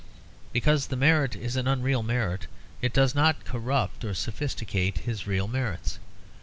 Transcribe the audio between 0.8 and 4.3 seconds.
the merit is an unreal merit, it does not corrupt or